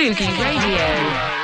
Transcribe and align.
Spooky 0.00 0.30
Radio. 0.40 1.37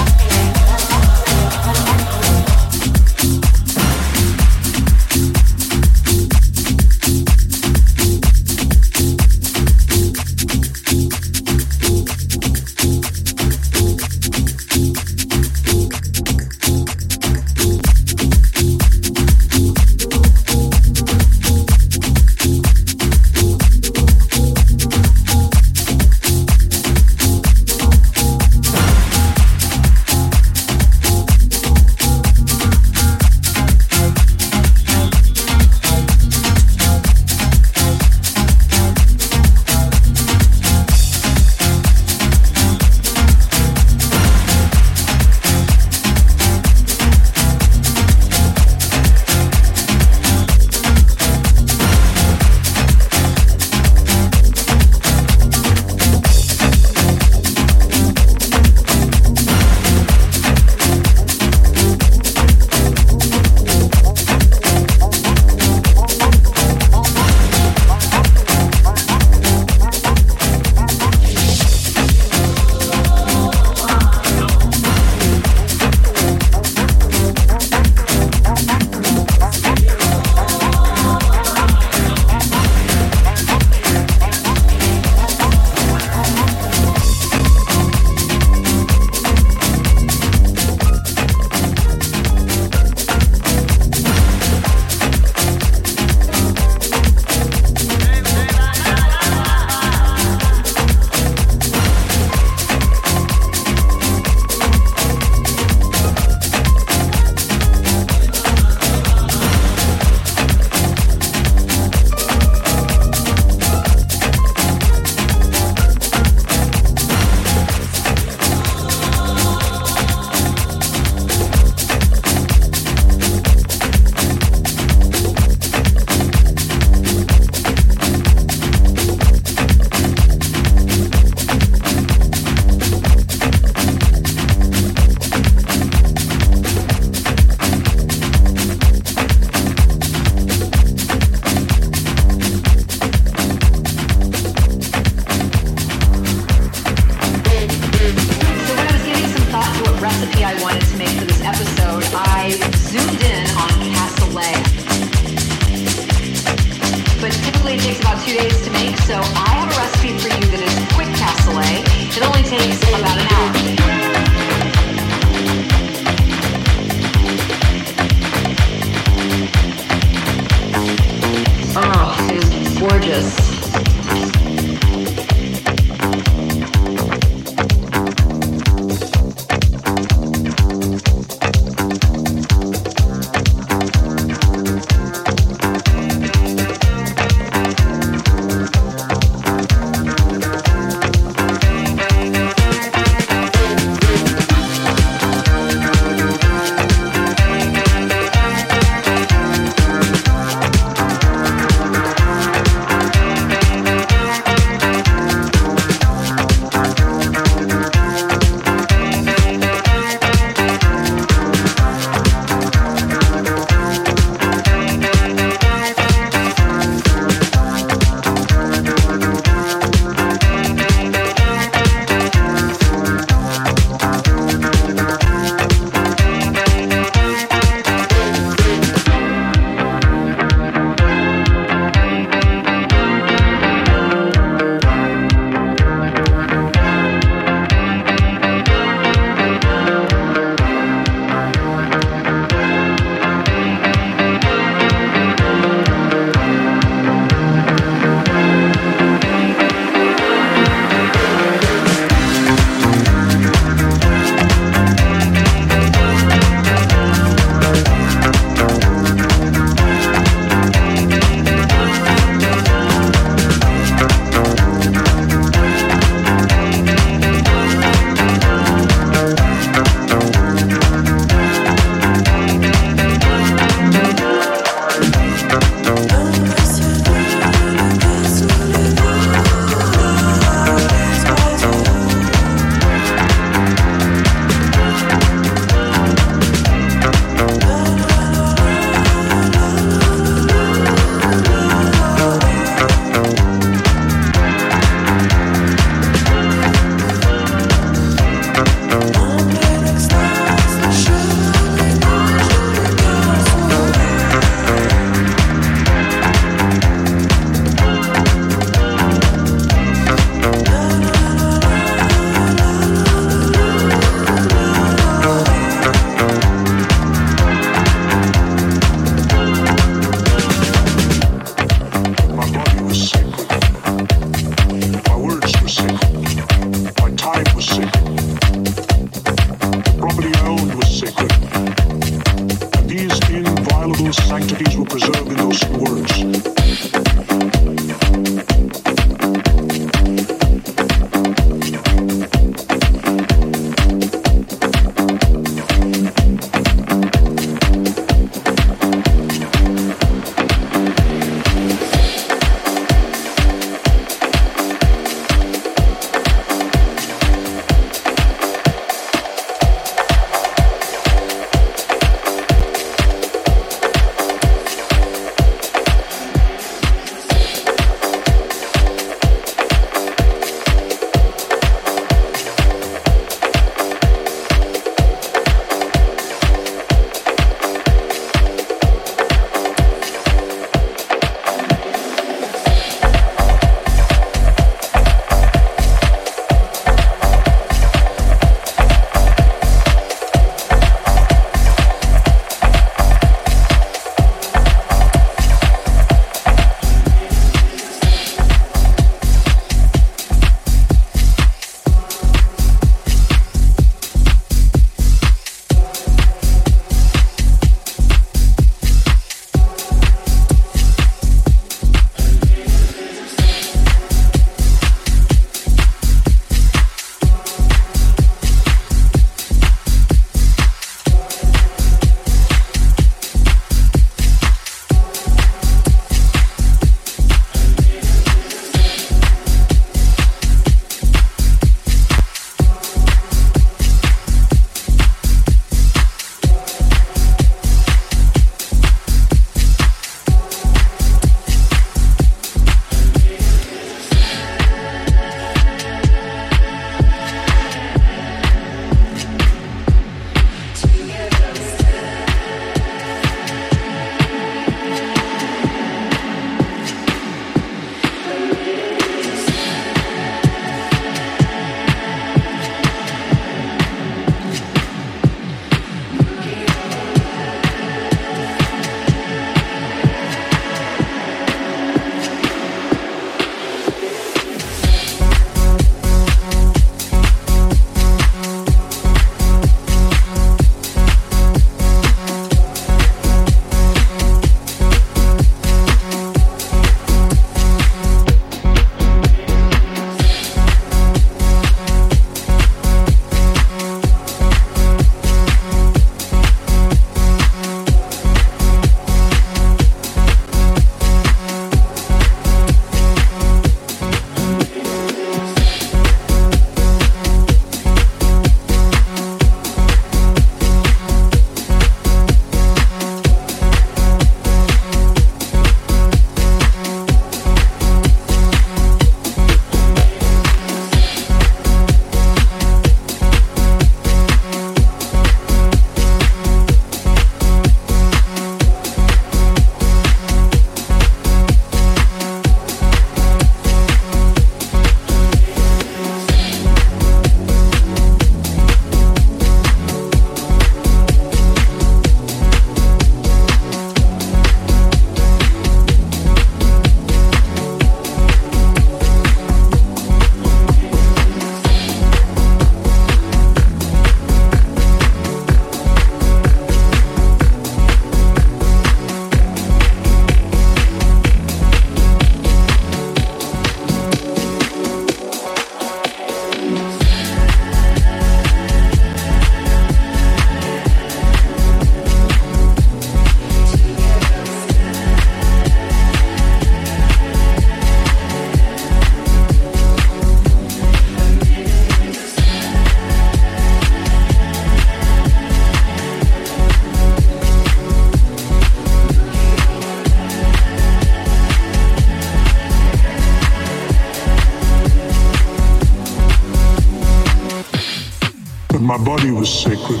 Body 599.22 599.30
was 599.30 599.62
sacred. 599.62 600.00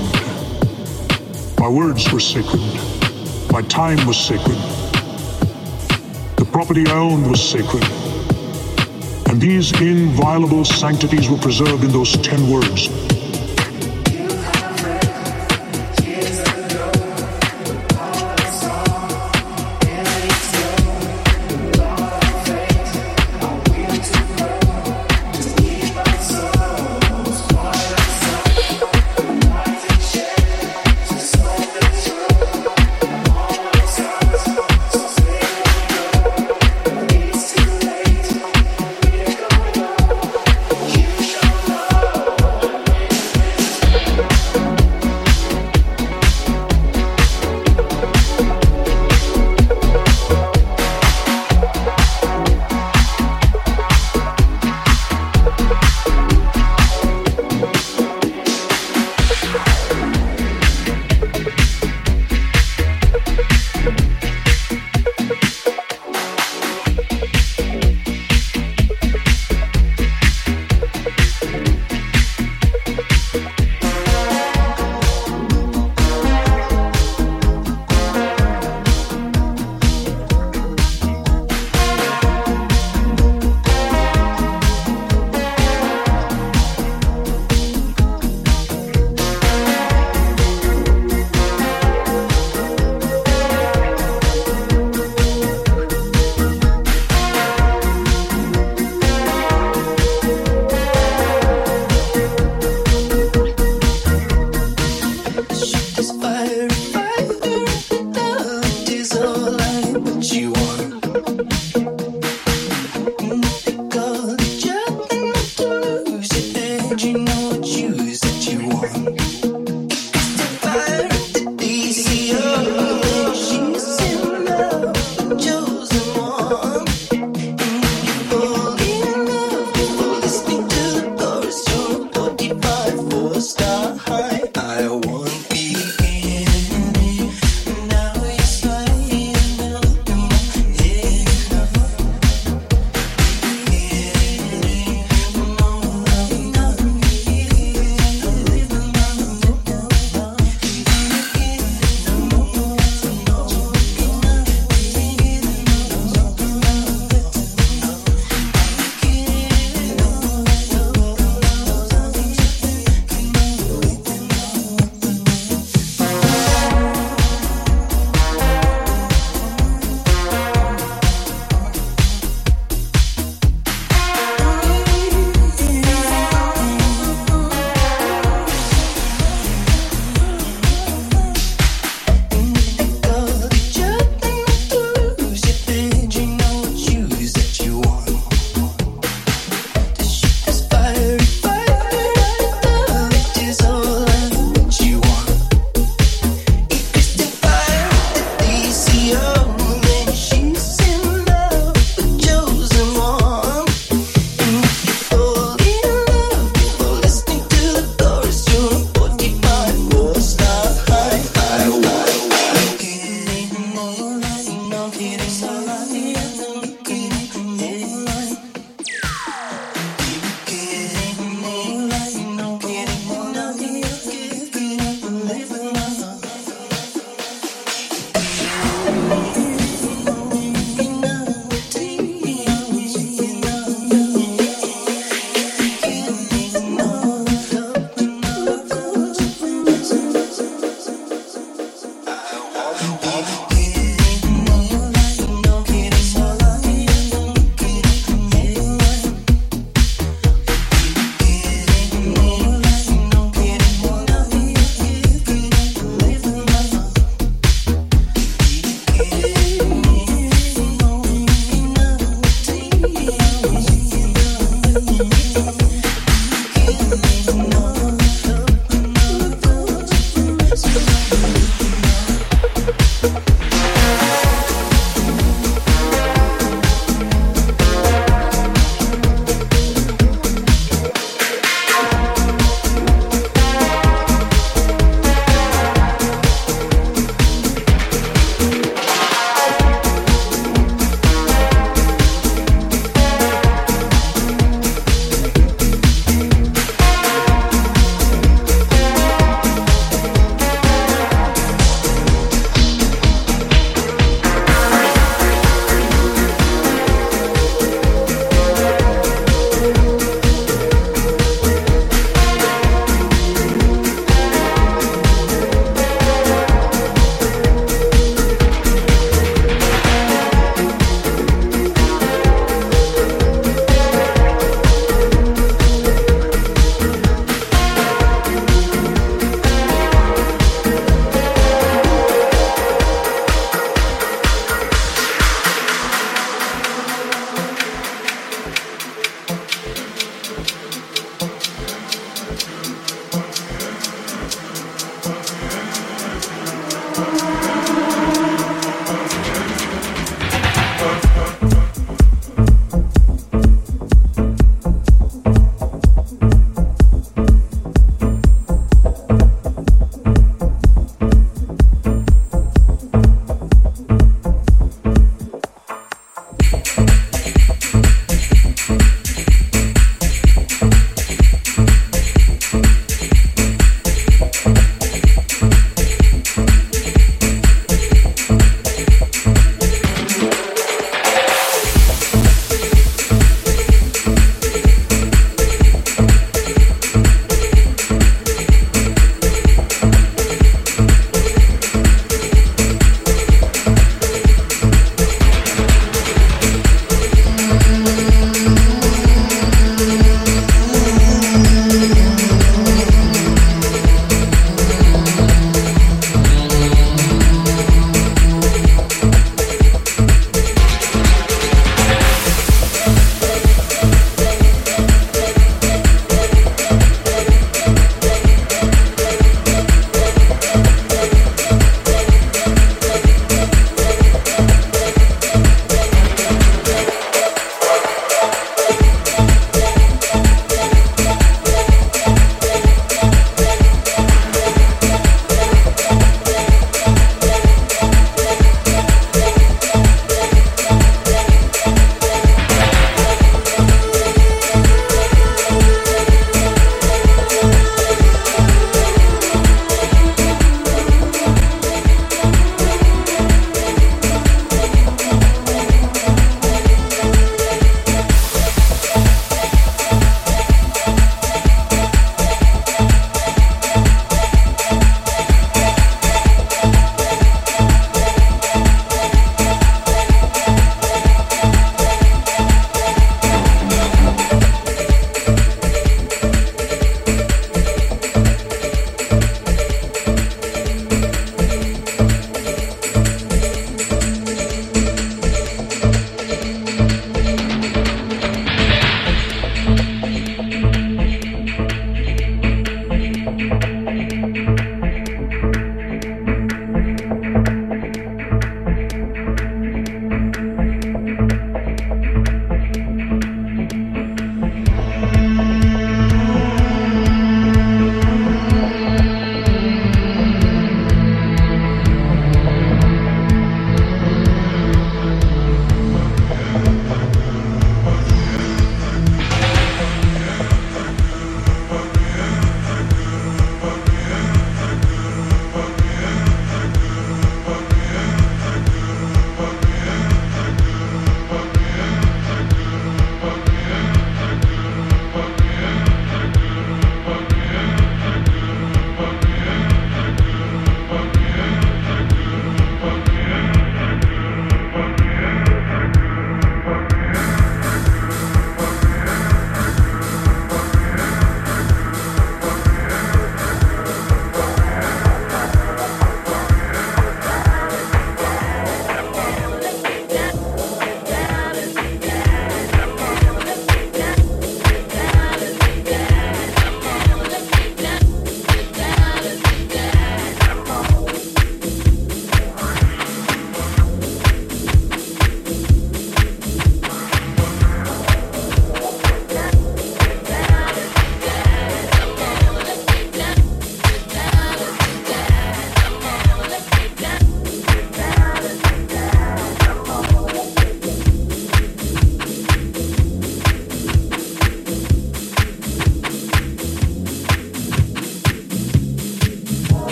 My 1.56 1.68
words 1.68 2.12
were 2.12 2.18
sacred. 2.18 2.60
My 3.52 3.62
time 3.62 4.04
was 4.04 4.18
sacred. 4.18 4.56
The 6.36 6.48
property 6.50 6.84
I 6.88 6.96
owned 6.96 7.30
was 7.30 7.40
sacred. 7.40 7.84
And 9.28 9.40
these 9.40 9.70
inviolable 9.80 10.64
sanctities 10.64 11.30
were 11.30 11.38
preserved 11.38 11.84
in 11.84 11.92
those 11.92 12.16
ten 12.16 12.50
words. 12.50 13.11